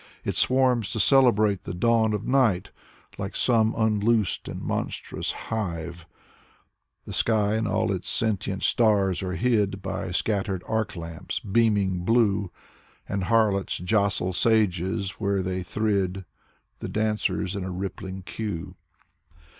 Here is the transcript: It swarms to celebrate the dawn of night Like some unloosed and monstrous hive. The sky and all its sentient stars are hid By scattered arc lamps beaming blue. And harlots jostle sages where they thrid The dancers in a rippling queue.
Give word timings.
It 0.25 0.35
swarms 0.35 0.91
to 0.93 0.99
celebrate 0.99 1.63
the 1.63 1.75
dawn 1.75 2.13
of 2.13 2.25
night 2.27 2.71
Like 3.19 3.35
some 3.35 3.75
unloosed 3.77 4.47
and 4.47 4.59
monstrous 4.59 5.29
hive. 5.31 6.07
The 7.05 7.13
sky 7.13 7.53
and 7.53 7.67
all 7.67 7.91
its 7.91 8.09
sentient 8.09 8.63
stars 8.63 9.21
are 9.21 9.33
hid 9.35 9.83
By 9.83 10.09
scattered 10.09 10.63
arc 10.67 10.95
lamps 10.95 11.39
beaming 11.39 11.99
blue. 12.03 12.49
And 13.07 13.25
harlots 13.25 13.77
jostle 13.77 14.33
sages 14.33 15.11
where 15.19 15.43
they 15.43 15.61
thrid 15.61 16.25
The 16.79 16.89
dancers 16.89 17.55
in 17.55 17.63
a 17.63 17.69
rippling 17.69 18.23
queue. 18.23 18.77